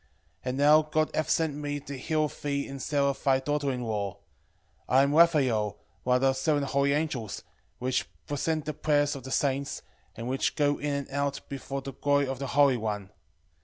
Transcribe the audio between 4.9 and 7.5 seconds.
I am Raphael, one of the seven holy angels,